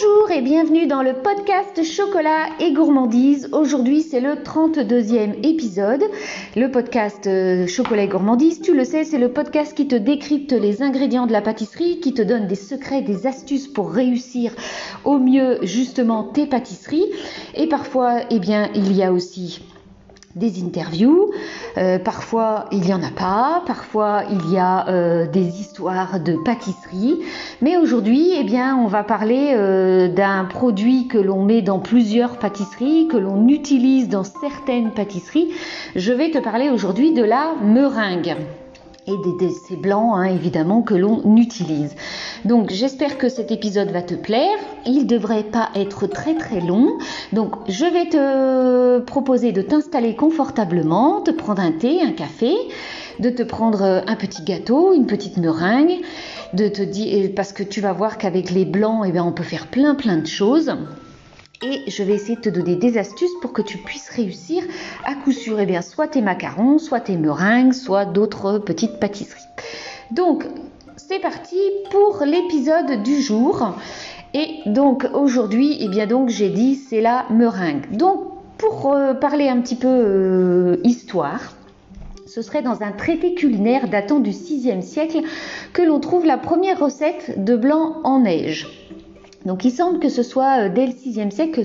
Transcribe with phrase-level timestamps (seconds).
[0.00, 3.48] Bonjour et bienvenue dans le podcast Chocolat et Gourmandise.
[3.50, 6.04] Aujourd'hui c'est le 32e épisode.
[6.54, 10.52] Le podcast euh, Chocolat et Gourmandise, tu le sais, c'est le podcast qui te décrypte
[10.52, 14.54] les ingrédients de la pâtisserie, qui te donne des secrets, des astuces pour réussir
[15.04, 17.06] au mieux justement tes pâtisseries.
[17.56, 19.62] Et parfois, eh bien, il y a aussi
[20.36, 21.27] des interviews.
[21.78, 23.62] Euh, parfois, il n'y en a pas.
[23.66, 27.20] Parfois, il y a euh, des histoires de pâtisserie.
[27.60, 32.38] Mais aujourd'hui, eh bien, on va parler euh, d'un produit que l'on met dans plusieurs
[32.38, 35.52] pâtisseries, que l'on utilise dans certaines pâtisseries.
[35.94, 38.36] Je vais te parler aujourd'hui de la meringue
[39.08, 41.94] et des, ces blancs hein, évidemment que l'on utilise.
[42.44, 44.56] Donc j'espère que cet épisode va te plaire.
[44.86, 46.98] Il devrait pas être très très long.
[47.32, 52.54] Donc je vais te proposer de t'installer confortablement, de prendre un thé, un café,
[53.18, 55.98] de te prendre un petit gâteau, une petite meringue,
[56.52, 59.42] de te dire parce que tu vas voir qu'avec les blancs, eh bien, on peut
[59.42, 60.72] faire plein plein de choses
[61.62, 64.62] et je vais essayer de te donner des astuces pour que tu puisses réussir
[65.04, 69.42] à coup sûr, eh bien, soit tes macarons, soit tes meringues, soit d'autres petites pâtisseries.
[70.10, 70.44] Donc,
[70.96, 71.56] c'est parti
[71.90, 73.74] pour l'épisode du jour.
[74.34, 77.96] Et donc aujourd'hui, eh bien donc j'ai dit c'est la meringue.
[77.96, 78.20] Donc
[78.58, 81.54] pour euh, parler un petit peu euh, histoire,
[82.26, 85.20] ce serait dans un traité culinaire datant du 6e siècle
[85.72, 88.87] que l'on trouve la première recette de blanc en neige.
[89.46, 91.62] Donc il semble que ce soit euh, dès le VIe siècle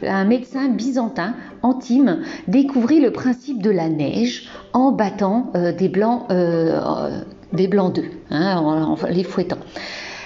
[0.00, 6.26] qu'un médecin byzantin, Antime, découvrit le principe de la neige en battant euh, des blancs,
[6.30, 7.20] euh,
[7.52, 9.58] des blancs d'œufs, hein, en, les fouettant.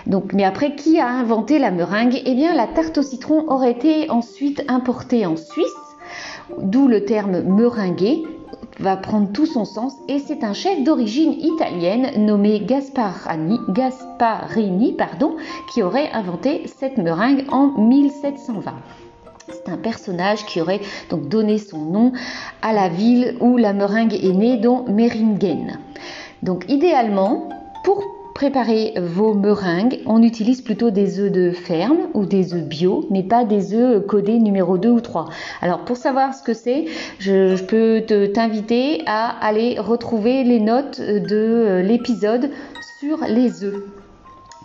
[0.06, 2.22] Donc, mais après, qui a inventé la meringue?
[2.24, 5.66] Eh bien, la tarte au citron aurait été ensuite importée en Suisse,
[6.58, 8.24] d'où le terme meringuer,
[8.80, 13.58] va prendre tout son sens et c'est un chef d'origine italienne nommé Gasparini,
[14.92, 15.36] pardon,
[15.72, 18.74] qui aurait inventé cette meringue en 1720.
[19.48, 20.80] C'est un personnage qui aurait
[21.10, 22.12] donc donné son nom
[22.62, 25.78] à la ville où la meringue est née, dont Meringen.
[26.42, 27.48] Donc idéalement,
[27.84, 33.06] pour préparer vos meringues, on utilise plutôt des œufs de ferme ou des œufs bio,
[33.10, 35.26] mais pas des œufs codés numéro 2 ou 3.
[35.60, 36.86] Alors pour savoir ce que c'est,
[37.18, 42.50] je, peux t'inviter à aller retrouver les notes de l'épisode
[43.00, 43.82] sur les œufs.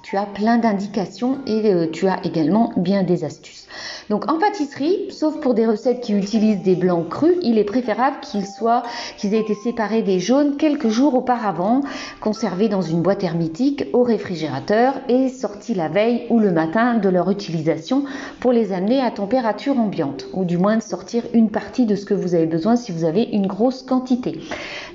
[0.03, 3.67] Tu as plein d'indications et euh, tu as également bien des astuces.
[4.09, 8.17] Donc en pâtisserie, sauf pour des recettes qui utilisent des blancs crus, il est préférable
[8.21, 11.81] qu'ils aient été séparés des jaunes quelques jours auparavant,
[12.19, 17.09] conservés dans une boîte hermétique au réfrigérateur et sortis la veille ou le matin de
[17.09, 18.03] leur utilisation
[18.39, 22.05] pour les amener à température ambiante, ou du moins de sortir une partie de ce
[22.05, 24.39] que vous avez besoin si vous avez une grosse quantité.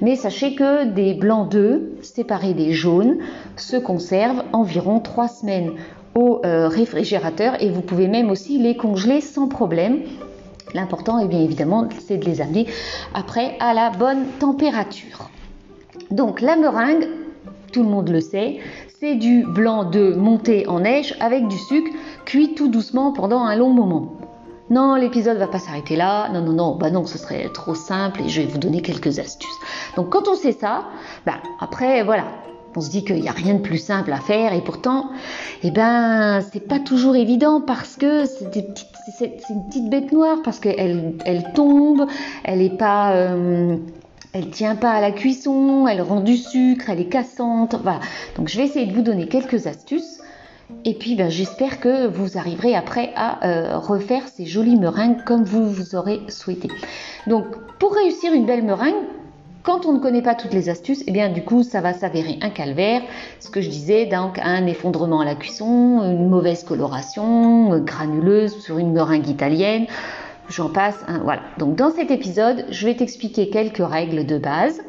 [0.01, 3.19] Mais sachez que des blancs d'œufs séparés des jaunes
[3.57, 5.73] se conservent environ trois semaines
[6.15, 10.01] au euh, réfrigérateur et vous pouvez même aussi les congeler sans problème.
[10.75, 12.67] L'important, et eh bien évidemment, c'est de les amener
[13.15, 15.31] après à la bonne température.
[16.11, 17.09] Donc la meringue,
[17.73, 18.59] tout le monde le sait,
[19.01, 21.91] c'est du blanc de monté en neige avec du sucre
[22.25, 24.15] cuit tout doucement pendant un long moment.
[24.71, 26.29] Non, l'épisode va pas s'arrêter là.
[26.31, 29.19] Non, non, non, bah non, ce serait trop simple et je vais vous donner quelques
[29.19, 29.59] astuces.
[29.97, 30.85] Donc quand on sait ça,
[31.25, 32.25] bah après voilà,
[32.77, 35.11] on se dit qu'il n'y a rien de plus simple à faire et pourtant,
[35.63, 41.15] eh ben, c'est pas toujours évident parce que c'est une petite bête noire parce qu'elle
[41.25, 42.07] elle tombe,
[42.45, 43.77] elle est pas, euh,
[44.33, 47.75] elle tient pas à la cuisson, elle rend du sucre, elle est cassante.
[47.83, 48.01] Voilà.
[48.37, 50.21] Donc je vais essayer de vous donner quelques astuces.
[50.85, 55.43] Et puis ben, j'espère que vous arriverez après à euh, refaire ces jolies meringues comme
[55.43, 56.69] vous vous aurez souhaité.
[57.27, 57.47] Donc
[57.79, 58.95] pour réussir une belle meringue,
[59.63, 62.39] quand on ne connaît pas toutes les astuces, eh bien du coup ça va s'avérer
[62.43, 63.03] un calvaire.
[63.41, 68.59] Ce que je disais, donc un effondrement à la cuisson, une mauvaise coloration, euh, granuleuse
[68.61, 69.87] sur une meringue italienne,
[70.49, 71.05] j'en passe.
[71.23, 71.43] voilà.
[71.59, 74.81] Donc dans cet épisode, je vais t'expliquer quelques règles de base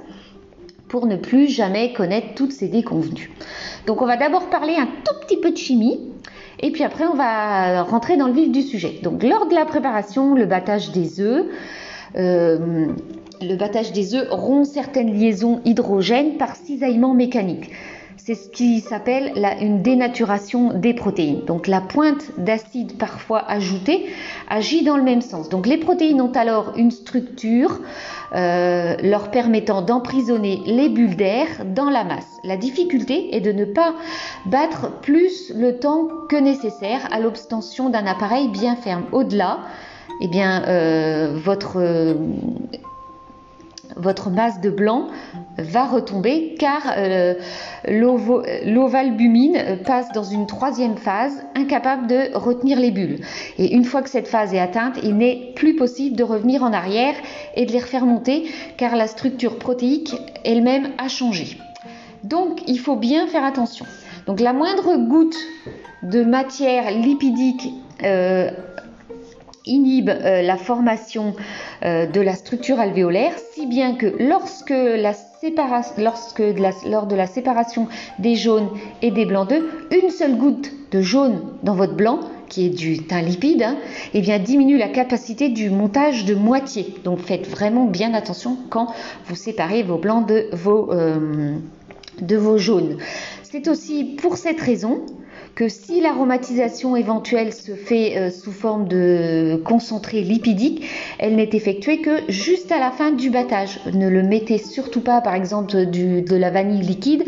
[0.88, 3.32] pour ne plus jamais connaître toutes ces déconvenues.
[3.88, 6.00] Donc on va d'abord parler un tout petit peu de chimie.
[6.62, 9.00] Et puis après, on va rentrer dans le vif du sujet.
[9.02, 11.46] Donc, lors de la préparation, le battage des œufs,
[12.18, 12.88] euh,
[13.42, 17.72] le battage des œufs rompt certaines liaisons hydrogènes par cisaillement mécanique.
[18.18, 21.46] C'est ce qui s'appelle une dénaturation des protéines.
[21.46, 24.06] Donc la pointe d'acide parfois ajoutée
[24.50, 25.50] agit dans le même sens.
[25.50, 27.80] Donc les protéines ont alors une structure
[28.36, 32.38] euh, leur permettant d'emprisonner les bulles d'air dans la masse.
[32.44, 33.96] La difficulté est de ne pas
[34.46, 39.06] battre plus le temps que nécessaire à l'obtention d'un appareil bien ferme.
[39.12, 39.62] Au-delà,
[40.22, 41.80] eh bien, euh, votre
[43.96, 45.08] votre masse de blanc
[45.58, 47.34] va retomber car euh,
[47.88, 53.22] l'ovalbumine passe dans une troisième phase incapable de retenir les bulles.
[53.58, 56.74] Et une fois que cette phase est atteinte, il n'est plus possible de revenir en
[56.74, 57.16] arrière
[57.56, 58.46] et de les refaire monter
[58.78, 61.58] car la structure protéique elle-même a changé.
[62.24, 63.86] Donc il faut bien faire attention.
[64.28, 65.38] Donc la moindre goutte
[66.04, 67.70] de matière lipidique
[68.04, 68.52] euh,
[69.66, 71.36] inhibe euh, la formation
[71.84, 75.14] euh, de la structure alvéolaire, si bien que lorsque, la
[75.98, 76.44] lorsque
[76.86, 77.88] lors de la séparation
[78.20, 78.70] des jaunes
[79.02, 82.20] et des blancs d'œufs, une seule goutte de jaune dans votre blanc,
[82.50, 83.78] qui est du teint lipide, hein,
[84.14, 86.96] eh bien, diminue la capacité du montage de moitié.
[87.04, 88.88] Donc faites vraiment bien attention quand
[89.28, 91.56] vous séparez vos blancs de vos, euh,
[92.22, 92.98] de vos jaunes.
[93.44, 95.06] C'est aussi pour cette raison
[95.60, 100.86] que si l'aromatisation éventuelle se fait euh, sous forme de concentré lipidique,
[101.20, 103.82] elle n'est effectuée que juste à la fin du battage.
[103.94, 107.26] Ne le mettez surtout pas, par exemple, de la vanille liquide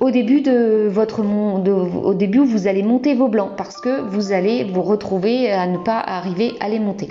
[0.00, 4.64] au début de votre au début vous allez monter vos blancs parce que vous allez
[4.64, 7.08] vous retrouver à ne pas arriver à les monter.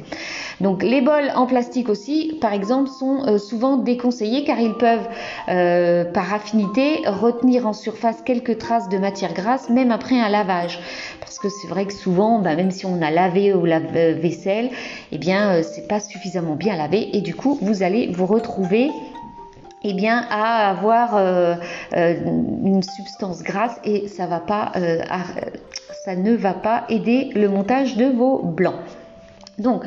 [0.59, 5.07] Donc les bols en plastique aussi, par exemple, sont euh, souvent déconseillés car ils peuvent,
[5.47, 10.79] euh, par affinité, retenir en surface quelques traces de matière grasse, même après un lavage.
[11.21, 14.69] Parce que c'est vrai que souvent, bah, même si on a lavé ou la vaisselle,
[15.11, 18.89] eh bien, euh, c'est pas suffisamment bien lavé et du coup, vous allez vous retrouver
[19.83, 21.59] eh bien, à avoir
[21.93, 24.07] une substance grasse et
[24.39, 24.71] pas,
[26.03, 28.79] ça ne va pas aider le montage de vos blancs.
[29.57, 29.83] Donc,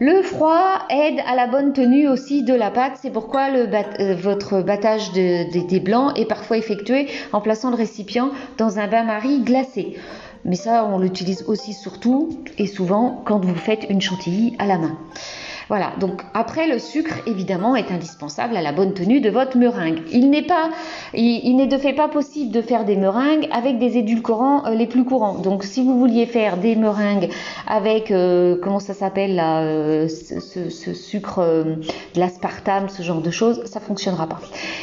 [0.00, 4.60] le froid aide à la bonne tenue aussi de la pâte, c'est pourquoi euh, votre
[4.60, 9.96] battage des blancs est parfois effectué en plaçant le récipient dans un bain-marie glacé.
[10.44, 14.78] Mais ça, on l'utilise aussi surtout et souvent quand vous faites une chantilly à la
[14.78, 14.98] main.
[15.68, 20.00] Voilà, donc après le sucre évidemment est indispensable à la bonne tenue de votre meringue.
[20.12, 20.70] Il n'est pas,
[21.14, 24.86] il, n'est de fait pas possible de faire des meringues avec des édulcorants euh, les
[24.86, 25.38] plus courants.
[25.38, 27.30] Donc si vous vouliez faire des meringues
[27.66, 33.64] avec euh, comment ça s'appelle là, euh, ce, sucre de l'aspartame, ce genre de choses,
[33.64, 34.40] ça fonctionnera pas.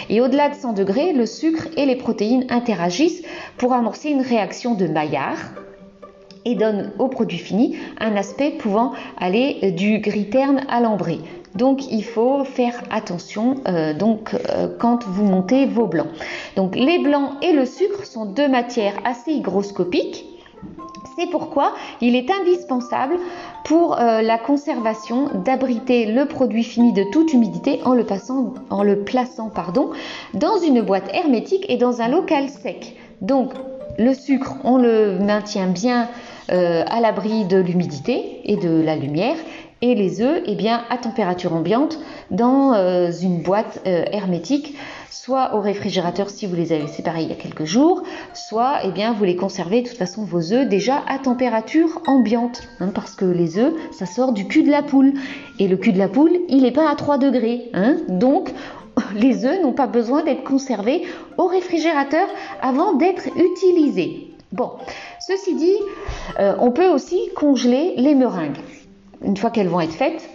[0.10, 3.22] Et au-delà de 100 degrés, le sucre et les protéines interagissent
[3.57, 5.38] pour amorcer une réaction de Maillard
[6.45, 11.19] et donne au produit fini un aspect pouvant aller du gris terne à l'ambré.
[11.55, 16.07] Donc il faut faire attention euh, donc, euh, quand vous montez vos blancs.
[16.55, 20.25] Donc les blancs et le sucre sont deux matières assez hygroscopiques.
[21.17, 23.15] C'est pourquoi il est indispensable
[23.65, 28.81] pour euh, la conservation d'abriter le produit fini de toute humidité en le, passant, en
[28.81, 29.89] le plaçant pardon,
[30.33, 32.95] dans une boîte hermétique et dans un local sec.
[33.19, 33.51] Donc
[33.97, 36.07] le sucre, on le maintient bien
[36.51, 39.35] euh, à l'abri de l'humidité et de la lumière
[39.81, 41.99] et les œufs eh bien, à température ambiante
[42.29, 44.75] dans euh, une boîte euh, hermétique,
[45.09, 48.03] soit au réfrigérateur si vous les avez séparés il y a quelques jours,
[48.33, 52.63] soit eh bien, vous les conservez de toute façon vos œufs déjà à température ambiante,
[52.79, 55.13] hein, parce que les œufs, ça sort du cul de la poule,
[55.59, 58.51] et le cul de la poule, il n'est pas à 3 degrés, hein, donc
[59.15, 61.03] les œufs n'ont pas besoin d'être conservés
[61.38, 62.27] au réfrigérateur
[62.61, 64.31] avant d'être utilisés.
[64.51, 64.71] Bon,
[65.19, 65.77] ceci dit,
[66.39, 68.59] euh, on peut aussi congeler les meringues
[69.24, 70.30] une fois qu'elles vont être faites.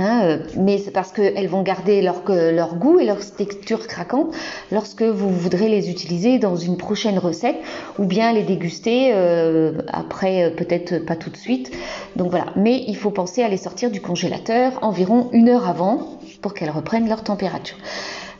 [0.00, 4.32] Hein, euh, mais c'est parce qu'elles vont garder leur, goût et leur texture craquante
[4.70, 7.56] lorsque vous voudrez les utiliser dans une prochaine recette
[7.98, 11.72] ou bien les déguster euh, après peut-être pas tout de suite.
[12.14, 16.18] Donc voilà, mais il faut penser à les sortir du congélateur environ une heure avant
[16.42, 17.76] pour qu'elles reprennent leur température.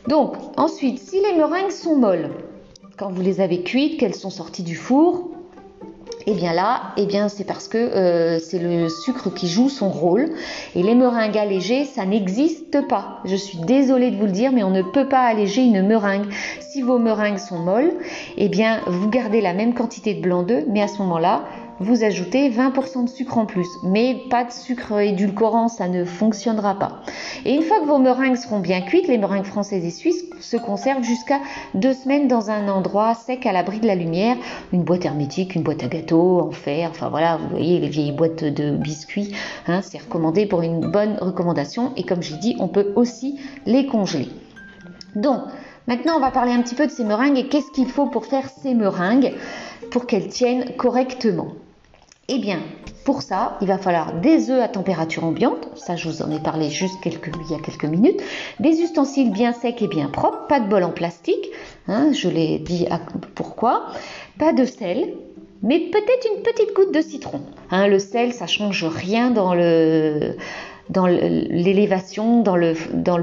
[0.07, 2.29] Donc ensuite, si les meringues sont molles,
[2.99, 5.29] quand vous les avez cuites, qu'elles sont sorties du four,
[6.27, 9.69] et eh bien là, eh bien c'est parce que euh, c'est le sucre qui joue
[9.69, 10.29] son rôle.
[10.75, 13.21] Et les meringues allégées, ça n'existe pas.
[13.23, 16.25] Je suis désolée de vous le dire, mais on ne peut pas alléger une meringue.
[16.59, 17.93] Si vos meringues sont molles,
[18.37, 21.45] eh bien vous gardez la même quantité de blanc d'œuf, mais à ce moment-là,
[21.79, 23.67] vous ajoutez 20% de sucre en plus.
[23.83, 27.01] Mais pas de sucre édulcorant, ça ne fonctionnera pas.
[27.45, 30.57] Et une fois que vos meringues seront bien cuites, les meringues françaises et suisses se
[30.57, 31.39] conservent jusqu'à
[31.73, 34.37] deux semaines dans un endroit sec à l'abri de la lumière,
[34.73, 38.11] une boîte hermétique, une boîte à gâteaux en fer, enfin voilà, vous voyez les vieilles
[38.11, 39.33] boîtes de biscuits,
[39.67, 41.93] hein, c'est recommandé pour une bonne recommandation.
[41.95, 44.29] Et comme j'ai dit, on peut aussi les congeler.
[45.15, 45.41] Donc,
[45.87, 48.25] maintenant on va parler un petit peu de ces meringues et qu'est-ce qu'il faut pour
[48.25, 49.33] faire ces meringues
[49.91, 51.47] pour qu'elles tiennent correctement.
[52.31, 52.59] Eh bien,
[53.05, 56.39] pour ça, il va falloir des œufs à température ambiante, ça je vous en ai
[56.39, 58.21] parlé juste il y a quelques minutes,
[58.59, 61.49] des ustensiles bien secs et bien propres, pas de bol en plastique,
[61.87, 62.85] hein, je l'ai dit
[63.33, 63.87] pourquoi,
[64.37, 65.15] pas de sel,
[65.63, 67.41] mais peut-être une petite goutte de citron.
[67.71, 70.35] Hein, le sel, ça change rien dans le
[70.89, 72.73] dans l'élévation, dans le,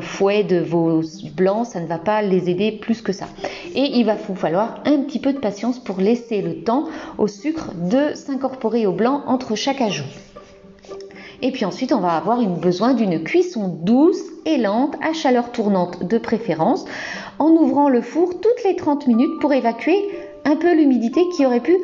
[0.00, 1.02] fouet de vos
[1.34, 3.26] blancs, ça ne va pas les aider plus que ça.
[3.74, 6.84] Et il va vous falloir un petit peu de patience pour laisser le temps
[7.18, 10.04] au sucre de s'incorporer au blanc entre chaque ajout.
[11.42, 16.04] Et puis ensuite, on va avoir besoin d'une cuisson douce et lente, à chaleur tournante
[16.04, 16.84] de préférence,
[17.38, 19.98] en ouvrant le four toutes les 30 minutes pour évacuer
[20.44, 21.76] un peu l'humidité qui aurait pu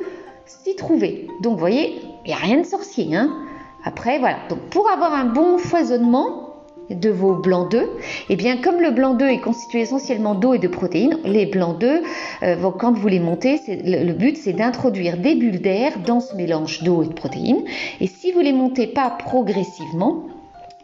[0.46, 1.26] s'y trouver.
[1.42, 3.14] Donc vous voyez, il n'y a rien de sorcier.
[3.14, 3.36] Hein
[3.84, 4.38] Après, voilà.
[4.48, 6.52] Donc pour avoir un bon foisonnement,
[6.90, 7.88] de vos blancs d'œufs,
[8.28, 11.46] et eh bien comme le blanc d'œuf est constitué essentiellement d'eau et de protéines, les
[11.46, 12.02] blancs d'œufs,
[12.42, 16.82] euh, quand vous les montez, le, but c'est d'introduire des bulles d'air dans ce mélange
[16.82, 17.64] d'eau et de protéines.
[18.00, 20.26] Et si vous les montez pas progressivement,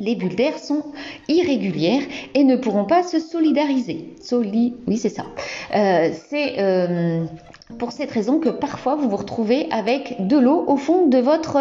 [0.00, 0.84] les bulles d'air sont
[1.28, 2.02] irrégulières
[2.34, 4.14] et ne pourront pas se solidariser.
[4.22, 5.24] Soli, oui c'est ça.
[5.74, 7.24] Euh, c'est euh,
[7.78, 11.58] pour cette raison que parfois vous vous retrouvez avec de l'eau au fond de votre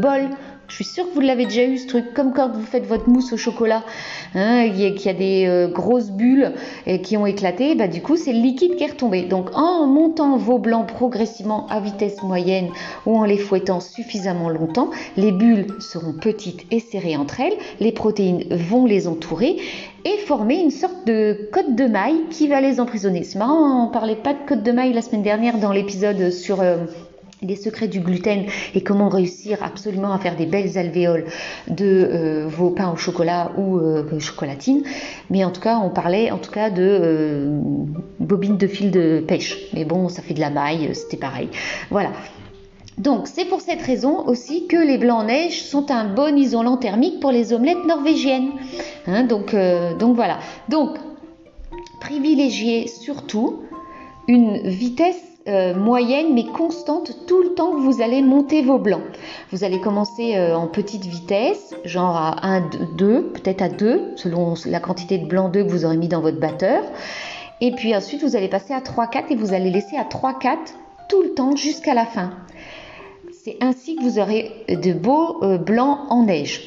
[0.00, 0.28] bol
[0.72, 3.06] je suis sûre que vous l'avez déjà eu ce truc, comme quand vous faites votre
[3.06, 3.84] mousse au chocolat,
[4.34, 6.54] hein, qu'il y, a des euh, grosses bulles
[7.02, 9.24] qui ont éclaté, bah, du coup c'est le liquide qui est retombé.
[9.24, 12.70] Donc en montant vos blancs progressivement à vitesse moyenne
[13.04, 14.88] ou en les fouettant suffisamment longtemps,
[15.18, 19.58] les bulles seront petites et serrées entre elles, les protéines vont les entourer
[20.06, 23.24] et former une sorte de côte de maille qui va les emprisonner.
[23.24, 26.62] C'est marrant, on parlait pas de côte de maille la semaine dernière dans l'épisode sur...
[26.62, 26.78] Euh,
[27.42, 28.44] les secrets du gluten
[28.74, 31.26] et comment réussir absolument à faire des belles alvéoles
[31.68, 34.82] de euh, vos pains au chocolat ou euh, chocolatine.
[35.30, 37.60] Mais en tout cas, on parlait en tout cas de euh,
[38.20, 39.58] bobines de fil de pêche.
[39.74, 41.48] Mais bon, ça fait de la maille, c'était pareil.
[41.90, 42.12] Voilà.
[42.98, 47.20] Donc c'est pour cette raison aussi que les blancs neige sont un bon isolant thermique
[47.20, 48.50] pour les omelettes norvégiennes.
[49.06, 49.54] Hein, donc
[50.14, 50.38] voilà.
[50.68, 50.98] Donc
[52.00, 53.62] privilégiez surtout
[54.28, 59.02] une vitesse euh, moyenne mais constante tout le temps que vous allez monter vos blancs.
[59.50, 64.54] Vous allez commencer euh, en petite vitesse, genre à 1, 2, peut-être à 2, selon
[64.66, 66.84] la quantité de blanc d'œufs que vous aurez mis dans votre batteur.
[67.60, 70.38] Et puis ensuite, vous allez passer à 3, 4 et vous allez laisser à 3,
[70.38, 70.60] 4
[71.08, 72.30] tout le temps jusqu'à la fin.
[73.44, 76.62] C'est ainsi que vous aurez de beaux euh, blancs en neige.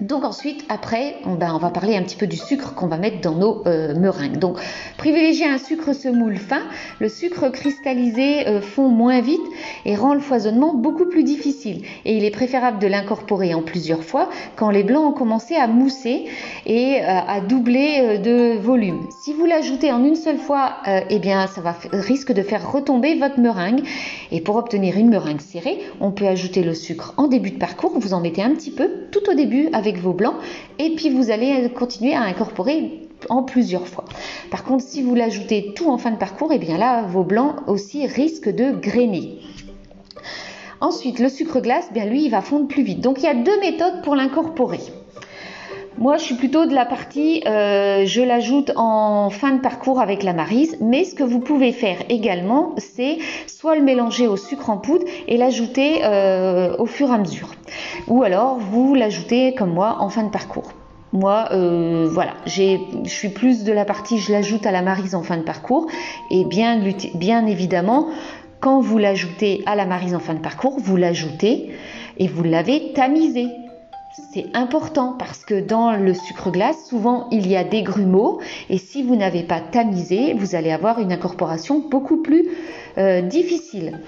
[0.00, 3.34] Donc ensuite, après, on, va parler un petit peu du sucre qu'on va mettre dans
[3.34, 4.38] nos euh, meringues.
[4.38, 4.58] Donc,
[4.96, 6.62] privilégier un sucre semoule fin.
[7.00, 9.40] Le sucre cristallisé euh, fond moins vite
[9.84, 11.82] et rend le foisonnement beaucoup plus difficile.
[12.04, 15.66] Et il est préférable de l'incorporer en plusieurs fois quand les blancs ont commencé à
[15.66, 16.26] mousser
[16.64, 19.00] et euh, à doubler de volume.
[19.24, 20.76] Si vous l'ajoutez en une seule fois,
[21.10, 21.60] eh bien, ça
[21.92, 23.82] risque de faire retomber votre meringue.
[24.30, 27.98] Et pour obtenir une meringue serrée, on peut ajouter le sucre en début de parcours.
[27.98, 30.36] Vous en mettez un petit peu tout au début avec vos blancs
[30.78, 34.04] et puis vous allez continuer à incorporer en plusieurs fois.
[34.50, 37.24] Par contre, si vous l'ajoutez tout en fin de parcours, et eh bien là, vos
[37.24, 39.38] blancs aussi risquent de grainer.
[40.80, 43.00] Ensuite, le sucre glace, bien lui, il va fondre plus vite.
[43.00, 44.78] Donc il y a deux méthodes pour l'incorporer.
[45.98, 50.22] Moi, je suis plutôt de la partie, euh, je l'ajoute en fin de parcours avec
[50.22, 54.70] la marise, mais ce que vous pouvez faire également, c'est soit le mélanger au sucre
[54.70, 57.50] en poudre et l'ajouter euh, au fur et à mesure.
[58.06, 60.70] Ou alors, vous l'ajoutez comme moi en fin de parcours.
[61.12, 65.24] Moi, euh, voilà, je suis plus de la partie, je l'ajoute à la marise en
[65.24, 65.88] fin de parcours.
[66.30, 66.80] Et bien,
[67.14, 68.06] bien évidemment,
[68.60, 71.72] quand vous l'ajoutez à la marise en fin de parcours, vous l'ajoutez
[72.18, 73.48] et vous l'avez tamisé
[74.32, 78.78] c'est important parce que dans le sucre glace, souvent il y a des grumeaux et
[78.78, 82.48] si vous n'avez pas tamisé, vous allez avoir une incorporation beaucoup plus
[82.98, 84.00] euh, difficile.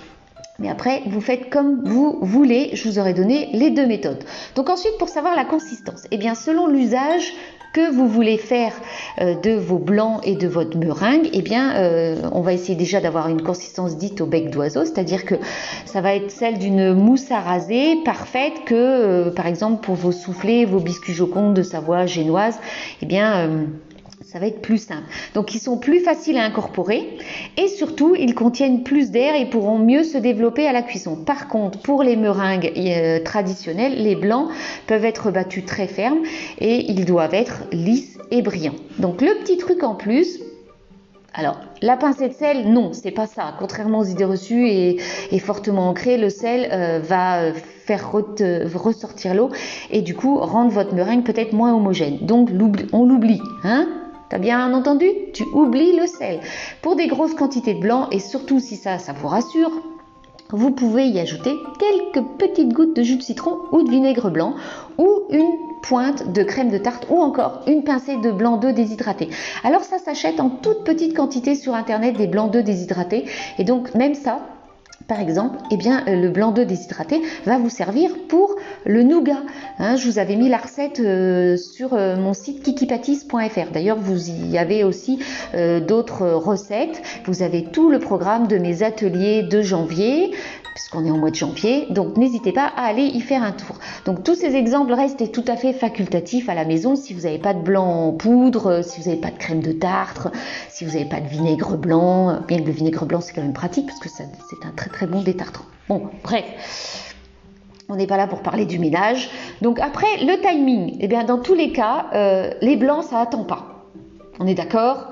[0.61, 2.71] Mais après, vous faites comme vous voulez.
[2.75, 4.23] Je vous aurais donné les deux méthodes.
[4.55, 7.33] Donc ensuite, pour savoir la consistance, eh bien, selon l'usage
[7.73, 8.73] que vous voulez faire
[9.21, 13.01] euh, de vos blancs et de votre meringue, eh bien, euh, on va essayer déjà
[13.01, 15.37] d'avoir une consistance dite au bec d'oiseau, c'est-à-dire que
[15.85, 20.13] ça va être celle d'une mousse à raser parfaite que, euh, par exemple, pour vos
[20.13, 22.59] soufflés, vos biscuits jocondes de Savoie génoise,
[23.03, 23.49] eh bien,
[24.31, 25.03] ça va être plus simple.
[25.35, 27.19] Donc ils sont plus faciles à incorporer
[27.57, 31.17] et surtout ils contiennent plus d'air et pourront mieux se développer à la cuisson.
[31.17, 34.49] Par contre, pour les meringues euh, traditionnelles, les blancs
[34.87, 36.23] peuvent être battus très fermes
[36.61, 38.77] et ils doivent être lisses et brillants.
[39.01, 40.39] Donc le petit truc en plus,
[41.33, 43.55] alors, la pincée de sel, non, c'est pas ça.
[43.61, 44.99] Contrairement aux idées reçues et,
[45.39, 49.51] fortement ancrées, le sel euh, va euh, faire ressortir l'eau
[49.91, 52.19] et du coup rendre votre meringue peut-être moins homogène.
[52.23, 52.51] Donc,
[52.93, 54.00] on l'oublie, hein
[54.31, 55.09] T'as bien entendu?
[55.35, 56.41] Tu oublies le sel.
[56.83, 59.73] Pour des grosses quantités de blanc, et surtout si ça, ça vous rassure,
[60.51, 64.55] vous pouvez y ajouter quelques petites gouttes de jus de citron ou de vinaigre blanc
[64.99, 65.51] ou une
[65.83, 69.31] pointe de crème de tarte ou encore une pincée de blanc d'œuf déshydraté.
[69.65, 73.27] Alors ça s'achète en toute petite quantité sur internet des blancs d'œufs déshydratés
[73.59, 74.41] et donc même ça
[75.11, 78.55] par exemple, eh bien, euh, le blanc d'œuf déshydraté va vous servir pour
[78.87, 79.43] le nougat.
[79.81, 79.97] Hein.
[79.97, 83.73] je vous avais mis la recette euh, sur euh, mon site kikipatis.fr.
[83.73, 85.19] D'ailleurs, vous y avez aussi
[85.53, 87.03] d'autres recettes.
[87.25, 90.31] Vous avez tout le programme de mes ateliers de janvier
[90.81, 93.77] puisqu'on est en mois de janvier, donc n'hésitez pas à aller y faire un tour.
[94.07, 97.39] Donc tous ces exemples restent tout à fait facultatifs à la maison si vous n'avez
[97.39, 100.31] pas de blanc en poudre, si vous n'avez pas de crème de tartre,
[100.71, 103.53] si vous n'avez pas de vinaigre blanc, bien que le vinaigre blanc c'est quand même
[103.53, 104.25] pratique parce que c'est
[104.67, 105.67] un très très bon détartrant.
[105.91, 107.15] Bon, bref.
[107.91, 109.29] On n'est pas là pour parler du ménage.
[109.61, 113.45] Donc après, le timing, eh bien dans tous les cas, euh, les blancs, ça attend
[113.45, 113.85] pas.
[114.39, 115.09] On est d'accord?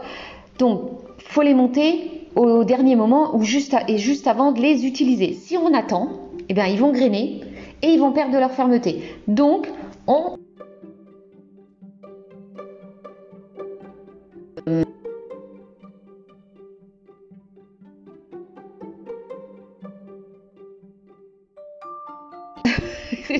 [0.58, 5.32] Donc, faut les monter au dernier moment ou juste et juste avant de les utiliser.
[5.32, 7.40] Si on attend, eh bien, ils vont grainer
[7.82, 9.02] et ils vont perdre leur fermeté.
[9.26, 9.68] Donc,
[10.06, 10.36] on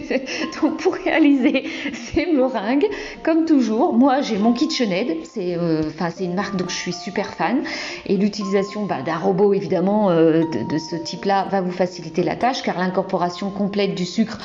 [0.62, 2.86] Donc pour réaliser ces meringues,
[3.22, 5.82] comme toujours, moi j'ai mon KitchenAid, c'est euh,
[6.20, 7.62] une marque dont je suis super fan
[8.06, 12.62] et l'utilisation bah, d'un robot évidemment euh, de, ce type-là va vous faciliter la tâche
[12.62, 14.38] car l'incorporation complète du sucre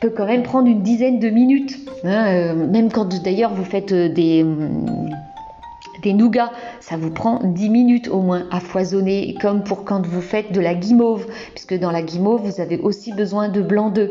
[0.00, 1.76] peut quand même prendre une dizaine de minutes.
[2.04, 4.44] Hein, euh, même quand d'ailleurs vous faites des
[6.02, 10.20] des nougats, ça vous prend 10 minutes au moins à foisonner, comme pour quand vous
[10.20, 14.10] faites de la guimauve, puisque dans la guimauve, vous avez aussi besoin de blanc d'œuf.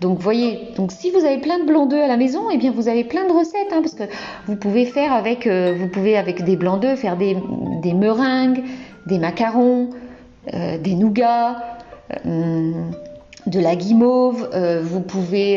[0.00, 2.70] Donc voyez, donc si vous avez plein de blanc d'œufs à la maison, eh bien
[2.70, 4.04] vous avez plein de recettes, hein, parce que
[4.46, 7.34] vous pouvez faire avec, euh, vous pouvez avec des blancs d'œufs faire des,
[7.94, 8.62] meringues,
[9.06, 9.90] des macarons,
[10.54, 11.56] euh, des nougats.
[12.26, 12.72] Euh,
[13.46, 14.50] de la guimauve,
[14.82, 15.56] vous, pouvez,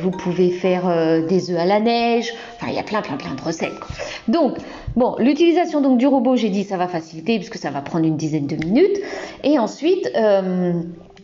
[0.00, 3.34] vous pouvez faire des œufs à la neige, enfin il y a plein plein plein
[3.34, 3.74] de recettes.
[4.26, 4.56] Donc,
[4.96, 8.16] bon, l'utilisation donc du robot, j'ai dit ça va faciliter puisque ça va prendre une
[8.16, 8.96] dizaine de minutes.
[9.44, 10.10] Et ensuite,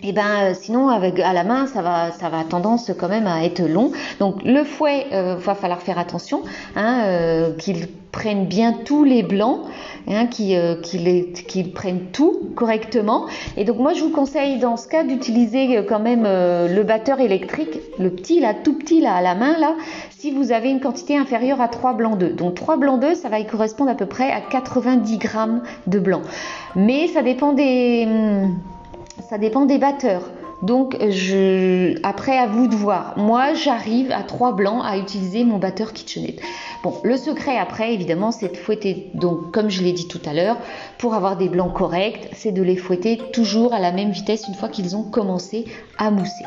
[0.02, 3.26] et eh ben sinon avec à la main ça va ça va tendance quand même
[3.26, 3.92] à être long.
[4.20, 6.42] Donc le fouet, va falloir faire attention,
[6.76, 9.60] hein, qu'il prenne bien tous les blancs.
[10.08, 13.26] Hein, euh, qu'ils prennent tout correctement.
[13.56, 16.84] Et donc moi je vous conseille dans ce cas d'utiliser euh, quand même euh, le
[16.84, 19.74] batteur électrique, le petit là, tout petit là à la main là,
[20.10, 22.36] si vous avez une quantité inférieure à 3 blancs d'œufs.
[22.36, 25.98] Donc 3 blancs d'œufs, ça va y correspondre à peu près à 90 grammes de
[25.98, 26.22] blanc.
[26.76, 28.56] Mais ça dépend des, hum,
[29.28, 30.22] ça dépend des batteurs.
[30.62, 30.96] Donc,
[32.02, 33.12] après, à vous de voir.
[33.18, 36.40] Moi, j'arrive à 3 blancs à utiliser mon batteur KitchenAid.
[36.82, 40.32] Bon, le secret après, évidemment, c'est de fouetter, donc comme je l'ai dit tout à
[40.32, 40.56] l'heure,
[40.98, 44.54] pour avoir des blancs corrects, c'est de les fouetter toujours à la même vitesse une
[44.54, 45.66] fois qu'ils ont commencé
[45.98, 46.44] à mousser.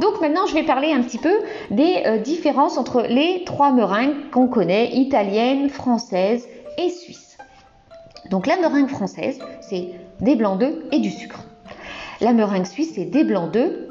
[0.00, 1.34] Donc maintenant, je vais parler un petit peu
[1.70, 7.36] des euh, différences entre les trois meringues qu'on connaît, italienne, française et suisse.
[8.30, 9.88] Donc la meringue française, c'est
[10.20, 11.44] des blancs d'œufs et du sucre.
[12.22, 13.88] La meringue suisse, c'est des blancs d'œufs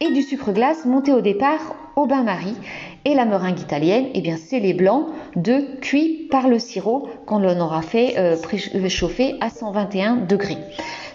[0.00, 2.56] et du sucre glace monté au départ au bain-marie.
[3.04, 7.44] Et la meringue italienne, eh bien, c'est les blancs de cuits par le sirop qu'on
[7.60, 10.56] aura fait euh, chauffer à 121 degrés.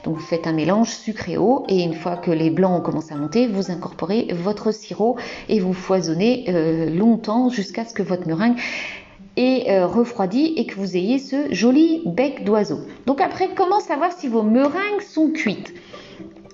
[0.06, 3.18] Donc vous faites un mélange sucré-eau et une fois que les blancs ont commencé à
[3.18, 5.18] monter, vous incorporez votre sirop
[5.50, 8.56] et vous foisonnez euh, longtemps jusqu'à ce que votre meringue
[9.36, 12.80] ait euh, refroidi et que vous ayez ce joli bec d'oiseau.
[13.06, 15.74] Donc après, comment savoir si vos meringues sont cuites?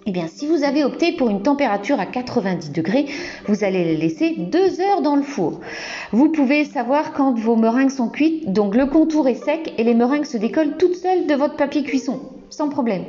[0.05, 3.05] Eh bien, si vous avez opté pour une température à 90 degrés,
[3.47, 5.61] vous allez les laisser deux heures dans le four.
[6.11, 9.93] Vous pouvez savoir quand vos meringues sont cuites, donc le contour est sec et les
[9.93, 13.05] meringues se décollent toutes seules de votre papier cuisson, sans problème.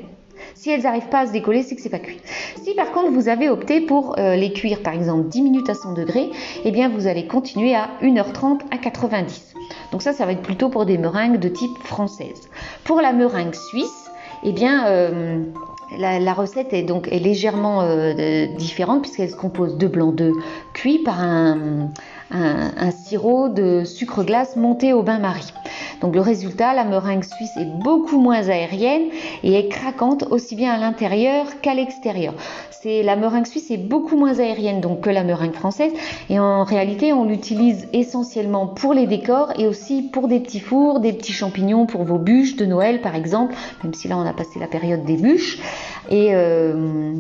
[0.55, 2.21] Si elles n'arrivent pas à se décoller, c'est que c'est pas cuit.
[2.63, 5.75] Si par contre vous avez opté pour euh, les cuire par exemple 10 minutes à
[5.75, 6.31] 100 degrés,
[6.65, 9.55] eh bien vous allez continuer à 1h30 à 90.
[9.93, 12.49] Donc ça, ça va être plutôt pour des meringues de type française.
[12.85, 14.11] Pour la meringue suisse,
[14.45, 15.43] eh bien euh,
[15.91, 20.35] la, recette est donc légèrement euh, différente puisqu'elle se compose de blanc d'œufs
[20.73, 21.91] cuit par un,
[22.35, 25.53] un, sirop de sucre glace monté au bain-marie.
[26.01, 29.09] Donc le résultat, la meringue suisse est beaucoup moins aérienne
[29.43, 32.35] et est craquante aussi bien à l'intérieur qu'à l'extérieur.
[32.71, 35.93] C'est la meringue suisse est beaucoup moins aérienne donc que la meringue française
[36.29, 41.01] et en réalité on l'utilise essentiellement pour les décors et aussi pour des petits fours,
[41.01, 44.35] des petits champignons pour vos bûches de Noël par exemple, même si là on a
[44.35, 45.59] passé la période des bûches
[46.11, 47.15] et euh,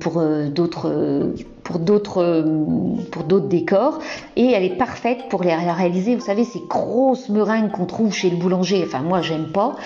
[0.00, 1.34] pour euh, d'autres euh,
[1.68, 3.98] pour d'autres euh, pour d'autres décors.
[4.36, 6.16] Et elle est parfaite pour les réaliser.
[6.16, 8.82] Vous savez ces grosses meringues qu'on trouve chez le boulanger.
[8.86, 9.76] Enfin moi j'aime pas.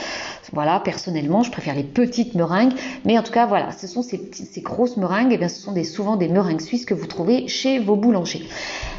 [0.52, 2.72] Voilà personnellement je préfère les petites meringues.
[3.04, 5.32] Mais en tout cas voilà ce sont ces, ces grosses meringues.
[5.32, 8.46] Et eh bien ce sont souvent des meringues suisses que vous trouvez chez vos boulangers.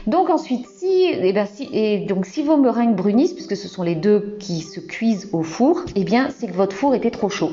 [0.05, 3.69] Donc ensuite si et eh bien si et donc si vos meringues brunissent puisque ce
[3.69, 6.93] sont les deux qui se cuisent au four et eh bien c'est que votre four
[6.95, 7.51] était trop chaud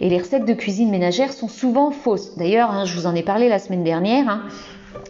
[0.00, 2.36] Et les recettes de cuisine ménagère sont souvent fausses.
[2.36, 4.28] D'ailleurs, hein, je vous en ai parlé la semaine dernière.
[4.28, 4.42] Hein,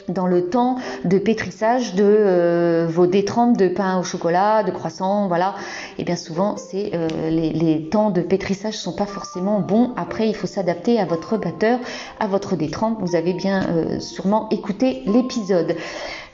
[0.09, 5.29] dans le temps de pétrissage de euh, vos détrempes de pain au chocolat, de croissants,
[5.29, 5.55] voilà.
[5.99, 9.93] Et bien souvent, c'est euh, les, temps de pétrissage sont pas forcément bons.
[9.97, 11.79] Après, il faut s'adapter à votre batteur,
[12.21, 12.99] à votre détrempe.
[13.01, 15.77] Vous avez bien euh, sûrement écouté l'épisode.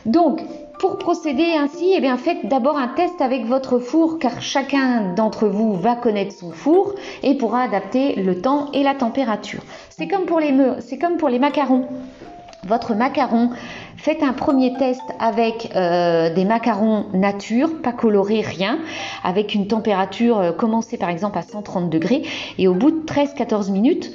[0.06, 0.40] Donc,
[0.78, 5.48] pour procéder ainsi, eh bien, faites d'abord un test avec votre four car chacun d'entre
[5.48, 9.62] vous va connaître son four et pourra adapter le temps et la température.
[9.90, 11.86] C'est comme pour les c'est comme pour les macarons
[12.66, 13.50] votre macaron,
[13.96, 18.78] faites un premier test avec euh, des macarons nature, pas colorés, rien,
[19.24, 22.22] avec une température, euh, commencez par exemple à 130 degrés,
[22.58, 24.12] et au bout de 13-14 minutes,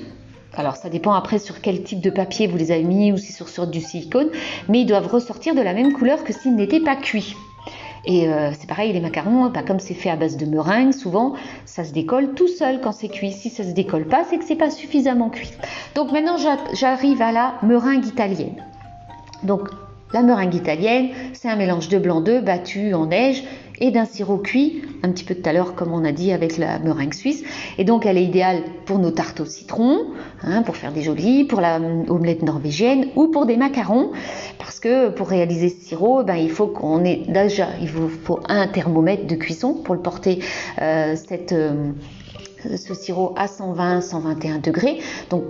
[0.56, 3.32] alors ça dépend après sur quel type de papier vous les avez mis ou si
[3.32, 4.30] sur, sur du silicone,
[4.70, 7.36] mais ils doivent ressortir de la même couleur que s'ils n'étaient pas cuits.
[8.06, 11.36] Et euh, c'est pareil, les macarons, bah, comme c'est fait à base de meringue, souvent
[11.66, 13.32] ça se décolle tout seul quand c'est cuit.
[13.32, 15.52] Si ça se décolle pas, c'est que c'est pas suffisamment cuit.
[15.96, 16.36] Donc maintenant
[16.74, 18.56] j'arrive à la meringue italienne.
[19.44, 19.70] Donc
[20.14, 23.44] la meringue italienne, c'est un mélange de blanc d'œuf battu en neige
[23.80, 26.58] et d'un sirop cuit, un petit peu tout à l'heure comme on a dit avec
[26.58, 27.44] la meringue suisse.
[27.78, 30.06] Et donc elle est idéale pour nos tartes au citron,
[30.44, 34.12] hein, pour faire des jolies, pour la omelette norvégienne ou pour des macarons,
[34.60, 38.68] parce que pour réaliser ce sirop, ben, il faut qu'on ait déjà, il faut, un
[38.68, 40.40] thermomètre de cuisson pour le porter
[40.82, 41.16] euh,
[41.52, 41.92] euh,
[42.78, 45.00] ce sirop à 120-121 degrés.
[45.30, 45.44] Donc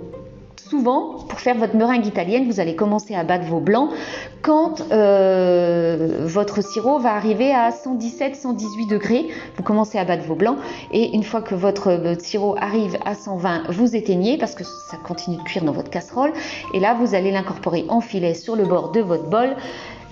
[0.68, 3.90] souvent, pour faire votre meringue italienne, vous allez commencer à battre vos blancs
[4.42, 9.28] quand euh, votre sirop va arriver à 117-118 degrés.
[9.56, 10.58] Vous commencez à battre vos blancs
[10.92, 14.96] et une fois que votre euh, sirop arrive à 120, vous éteignez parce que ça
[15.04, 16.32] continue de cuire dans votre casserole.
[16.72, 19.56] Et là, vous allez l'incorporer en filet sur le bord de votre bol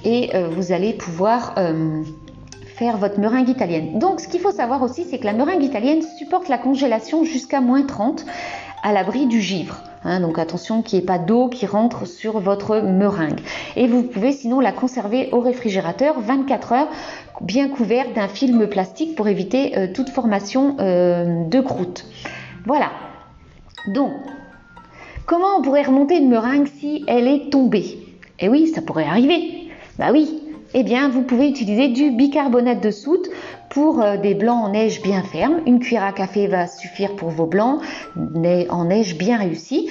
[0.05, 1.55] et euh, vous allez pouvoir
[2.77, 3.99] faire votre meringue italienne.
[3.99, 7.61] Donc ce qu'il faut savoir aussi, c'est que la meringue italienne supporte la congélation jusqu'à
[7.61, 8.25] moins 30
[8.83, 9.81] à l'abri du givre.
[10.05, 13.41] Hein, donc attention qu'il n'y ait pas d'eau qui rentre sur votre meringue.
[13.77, 16.89] Et vous pouvez sinon la conserver au réfrigérateur 24 heures
[17.41, 22.07] bien couvert d'un film plastique pour éviter euh, toute formation euh, de croûte.
[22.67, 22.91] Voilà.
[23.89, 24.13] Donc,
[25.27, 27.99] comment on pourrait remonter une meringue si elle est tombée?
[28.41, 29.69] Eh oui, ça pourrait arriver.
[29.99, 30.41] Bah oui.
[30.75, 33.29] Eh bien, vous pouvez utiliser du bicarbonate de soude
[33.73, 37.31] pour euh, des blancs en neige bien fermes, une cuillère à café va suffire pour
[37.31, 37.81] vos blancs
[38.69, 39.89] en neige bien réussis.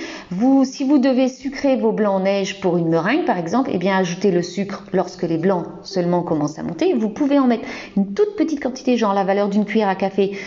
[0.63, 3.97] Si vous devez sucrer vos blancs en neige pour une meringue par exemple, eh bien
[3.97, 6.93] ajoutez le sucre lorsque les blancs seulement commencent à monter.
[6.93, 7.67] Vous pouvez en mettre
[7.97, 10.37] une toute petite quantité, genre la valeur d'une cuillère à café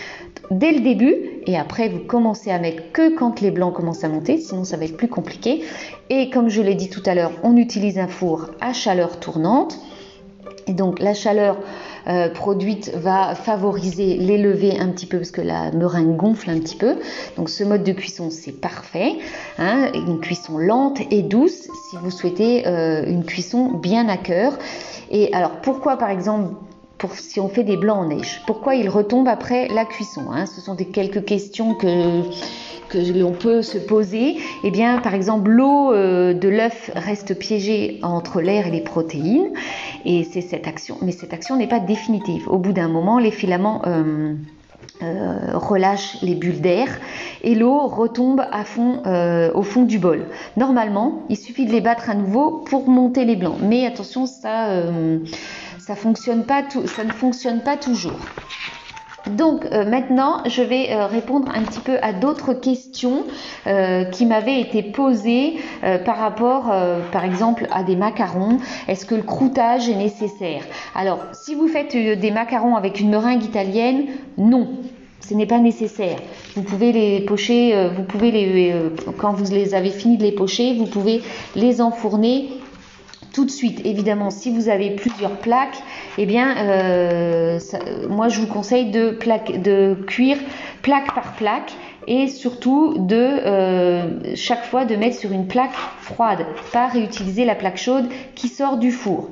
[0.49, 4.09] dès le début et après vous commencez à mettre que quand les blancs commencent à
[4.09, 5.61] monter, sinon ça va être plus compliqué.
[6.09, 9.77] Et comme je l'ai dit tout à l'heure, on utilise un four à chaleur tournante.
[10.67, 11.57] Et donc la chaleur
[12.07, 16.75] euh, produite va favoriser l'élever un petit peu parce que la meringue gonfle un petit
[16.75, 16.95] peu.
[17.37, 19.13] Donc ce mode de cuisson c'est parfait.
[19.57, 24.57] Hein, une cuisson lente et douce si vous souhaitez euh, une cuisson bien à cœur.
[25.11, 26.55] Et alors pourquoi par exemple
[27.13, 30.47] si on fait des blancs en neige, pourquoi ils retombent après la cuisson hein?
[30.47, 32.23] Ce sont quelques questions que
[32.89, 37.99] que l'on peut se poser, eh bien, par exemple, l'eau euh, de l'œuf reste piégée
[38.03, 39.51] entre l'air et les protéines,
[40.05, 40.97] et c'est cette action.
[41.01, 42.47] Mais cette action n'est pas définitive.
[42.47, 44.33] Au bout d'un moment, les filaments euh,
[45.01, 46.87] euh, relâchent les bulles d'air
[47.43, 49.01] et l'eau retombe à fond,
[49.53, 50.25] au fond du bol.
[50.57, 53.57] Normalement, il suffit de les battre à nouveau pour monter les blancs.
[53.61, 54.83] Mais attention, ça,
[55.79, 58.19] ça, fonctionne pas ça ne fonctionne pas toujours.
[59.27, 63.23] Donc euh, maintenant, je vais euh, répondre un petit peu à d'autres questions
[63.65, 65.55] euh, qui m'avaient été posées
[66.05, 66.73] par rapport,
[67.11, 68.57] par exemple, à des macarons.
[68.87, 70.63] Est-ce que le croûtage est nécessaire?
[70.95, 74.05] Alors, si vous faites des macarons avec une meringue italienne,
[74.37, 74.69] non.
[75.21, 76.17] Ce n'est pas nécessaire.
[76.55, 78.73] Vous pouvez les pocher, vous pouvez les,
[79.17, 81.21] quand vous les avez fini de les pocher, vous pouvez
[81.55, 82.49] les enfourner
[83.35, 83.85] tout de suite.
[83.85, 85.77] Évidemment, si vous avez plusieurs plaques,
[86.17, 87.59] eh bien, euh,
[88.09, 90.37] moi je vous conseille de, plaque, de cuire
[90.81, 91.73] plaque par plaque
[92.07, 97.55] et surtout de euh, chaque fois de mettre sur une plaque froide, pas réutiliser la
[97.55, 99.29] plaque chaude qui sort du four.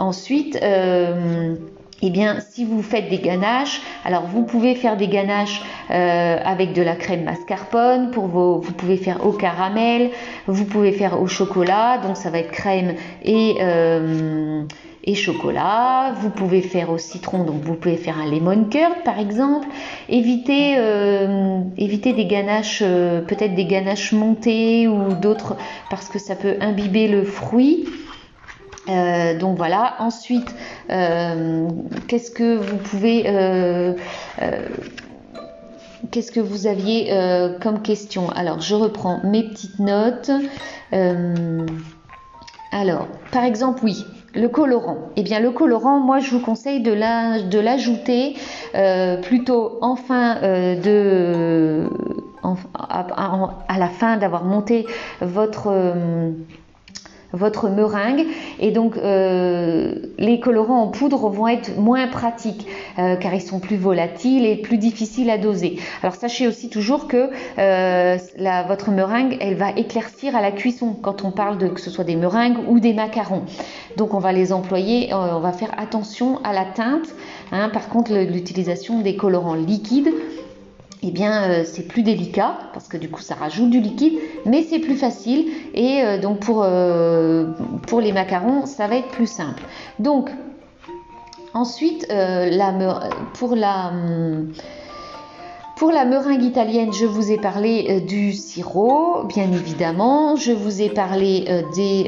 [0.00, 1.54] Ensuite, euh,
[2.02, 6.74] eh bien, si vous faites des ganaches, alors vous pouvez faire des ganaches euh, avec
[6.74, 10.10] de la crème mascarpone, pour vos, vous pouvez faire au caramel,
[10.46, 14.62] vous pouvez faire au chocolat, donc ça va être crème et, euh,
[15.04, 16.12] et chocolat.
[16.20, 19.66] Vous pouvez faire au citron, donc vous pouvez faire un lemon curd par exemple.
[20.10, 25.56] Évitez, euh, évitez des ganaches, peut-être des ganaches montées ou d'autres,
[25.88, 27.86] parce que ça peut imbiber le fruit.
[28.88, 29.94] Euh, donc voilà.
[29.98, 30.54] Ensuite,
[30.90, 31.68] euh,
[32.08, 33.94] qu'est-ce que vous pouvez euh,
[36.10, 37.12] qu'est-ce que vous aviez
[37.60, 38.30] comme question?
[38.30, 40.30] Alors, je reprends mes petites notes.
[42.72, 44.98] Alors, par exemple, oui, le colorant.
[45.16, 46.92] Eh bien, le colorant, moi, je vous conseille de
[47.58, 48.36] l'ajouter
[49.22, 50.36] plutôt en fin
[52.74, 54.86] à, la fin d'avoir monté
[55.20, 55.72] votre
[57.36, 58.26] votre meringue
[58.58, 62.66] et donc euh, les colorants en poudre vont être moins pratiques
[62.98, 65.78] euh, car ils sont plus volatiles et plus difficiles à doser.
[66.02, 68.16] Alors sachez aussi toujours que euh,
[68.66, 72.04] votre meringue elle va éclaircir à la cuisson quand on parle de que ce soit
[72.04, 73.42] des meringues ou des macarons.
[73.96, 77.14] Donc on va les employer, on va faire attention à la teinte.
[77.52, 77.68] Hein.
[77.68, 80.12] Par contre l'utilisation des colorants liquides
[81.02, 84.62] eh bien euh, c'est plus délicat parce que du coup ça rajoute du liquide, mais
[84.62, 87.52] c'est plus facile et euh, donc pour, euh,
[87.86, 89.62] pour les macarons ça va être plus simple.
[89.98, 90.30] Donc
[91.54, 92.08] ensuite
[93.34, 93.92] pour la
[95.76, 100.34] pour la meringue italienne, je vous ai parlé du sirop, bien évidemment.
[100.36, 101.44] Je vous ai parlé
[101.76, 102.06] des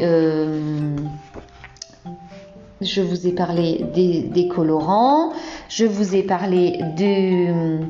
[2.81, 5.33] je vous ai parlé des, colorants.
[5.69, 7.81] Je vous ai parlé de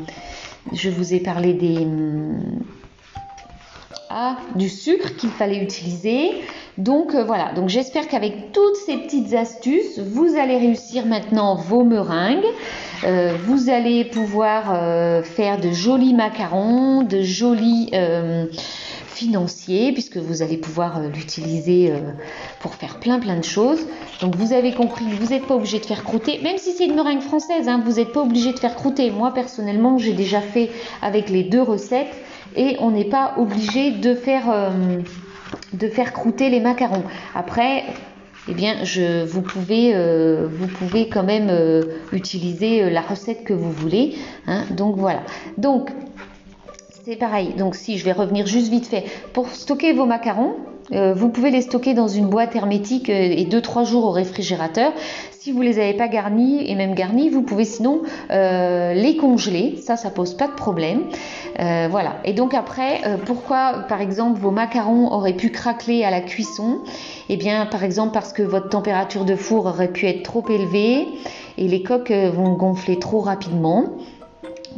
[0.72, 1.86] je vous ai parlé des,
[4.10, 6.30] ah, du sucre qu'il fallait utiliser.
[6.78, 11.84] Donc euh, voilà, donc j'espère qu'avec toutes ces petites astuces, vous allez réussir maintenant vos
[11.84, 12.46] meringues.
[13.04, 17.90] Euh, vous allez pouvoir euh, faire de jolis macarons, de jolis
[19.18, 21.92] financiers, puisque vous allez pouvoir l'utiliser
[22.60, 23.80] pour faire plein plein de choses.
[24.20, 26.94] Donc vous avez compris, vous n'êtes pas obligé de faire croûter, même si c'est une
[26.94, 29.10] meringue française, hein, vous n'êtes pas obligé de faire croûter.
[29.10, 30.70] Moi personnellement, j'ai déjà fait
[31.02, 32.14] avec les deux recettes
[32.56, 34.70] et on n'est pas obligé de faire, euh,
[35.72, 37.04] de faire croûter les macarons.
[37.34, 37.84] Après,
[38.48, 43.52] eh bien, je, vous, pouvez, euh, vous pouvez quand même euh, utiliser la recette que
[43.52, 44.16] vous voulez.
[44.46, 44.64] Hein.
[44.70, 45.20] donc voilà.
[45.58, 45.90] Donc,
[47.08, 47.54] c'est pareil.
[47.56, 50.56] Donc si je vais revenir juste vite fait, pour stocker vos macarons,
[50.92, 54.92] euh, vous pouvez les stocker dans une boîte hermétique euh, et 2-3 jours au réfrigérateur.
[55.30, 59.78] Si vous les avez pas garnis et même garnis, vous pouvez sinon euh, les congeler.
[59.78, 61.04] Ça, ça pose pas de problème.
[61.56, 62.16] voilà.
[62.26, 66.80] Et donc après, pourquoi par exemple vos macarons auraient pu craquer à la cuisson?
[67.30, 71.06] Eh bien, par exemple parce que votre température de four aurait pu être trop élevée
[71.56, 73.96] et les coques vont gonfler trop rapidement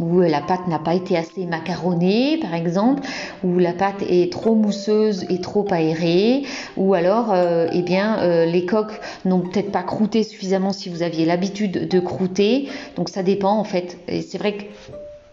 [0.00, 3.02] où la pâte n'a pas été assez macaronnée par exemple,
[3.44, 6.42] où la pâte est trop mousseuse et trop aérée,
[6.76, 11.02] ou alors euh, eh bien euh, les coques n'ont peut-être pas croûté suffisamment si vous
[11.02, 12.68] aviez l'habitude de croûter.
[12.96, 13.98] Donc ça dépend en fait.
[14.08, 14.64] Et c'est vrai que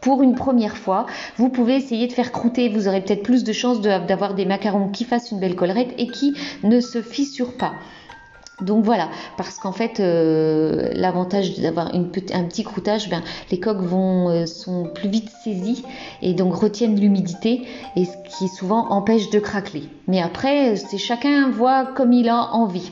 [0.01, 1.05] pour une première fois,
[1.37, 2.69] vous pouvez essayer de faire croûter.
[2.69, 6.07] Vous aurez peut-être plus de chances d'avoir des macarons qui fassent une belle collerette et
[6.07, 7.73] qui ne se fissurent pas.
[8.61, 14.29] Donc voilà, parce qu'en fait, euh, l'avantage d'avoir un petit croûtage, ben, les coques vont,
[14.29, 15.83] euh, sont plus vite saisies
[16.23, 19.83] et donc retiennent l'humidité et ce qui souvent empêche de craquer.
[20.07, 22.91] Mais après, c'est chacun voit comme il a envie.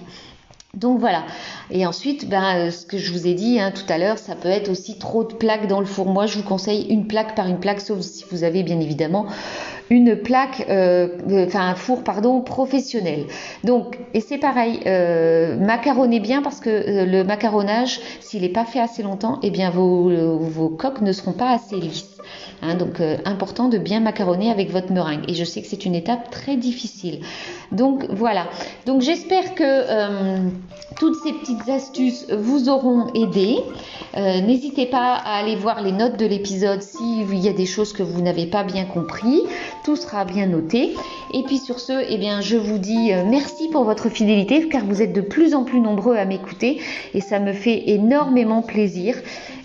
[0.76, 1.24] Donc voilà.
[1.72, 4.36] Et ensuite, ben, euh, ce que je vous ai dit hein, tout à l'heure, ça
[4.36, 6.08] peut être aussi trop de plaques dans le four.
[6.08, 9.28] Moi, je vous conseille une plaque par une plaque, sauf si vous avez bien évidemment
[9.90, 13.26] une plaque, euh, enfin un four pardon professionnel.
[13.64, 18.66] Donc et c'est pareil, euh, macaronnez bien parce que euh, le macaronnage, s'il n'est pas
[18.66, 22.15] fait assez longtemps, eh bien vos, vos coques ne seront pas assez lisses.
[22.62, 25.24] Hein, donc important de bien macaronner avec votre meringue.
[25.28, 27.20] Et je sais que c'est une étape très difficile.
[27.72, 28.48] Donc voilà.
[28.86, 30.40] Donc j'espère que
[30.98, 33.58] toutes ces petites astuces vous auront aidé.
[34.16, 38.04] N'hésitez pas à aller voir les notes de l'épisode s'il y a des choses que
[38.04, 39.44] vous n'avez pas bien compris
[39.86, 40.96] tout sera bien noté.
[41.34, 44.84] Et puis sur ce, eh bien, je vous dis euh, merci pour votre fidélité car
[44.84, 46.82] vous êtes de plus en plus nombreux à m'écouter
[47.14, 49.16] et ça me fait énormément plaisir.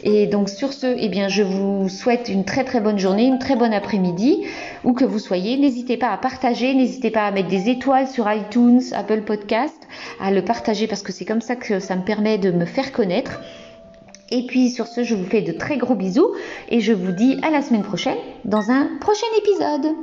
[0.02, 3.38] Et donc sur ce, eh bien, je vous souhaite une très très bonne journée, une
[3.38, 4.44] très bonne après-midi,
[4.84, 5.56] où que vous soyez.
[5.58, 9.76] N'hésitez pas à partager, n'hésitez pas à mettre des étoiles sur iTunes, Apple Podcast,
[10.20, 12.92] à le partager parce que c'est comme ça que ça me permet de me faire
[12.92, 13.40] connaître.
[14.30, 16.30] Et puis sur ce, je vous fais de très gros bisous
[16.68, 19.94] et je vous dis à la semaine prochaine dans un prochain épisode.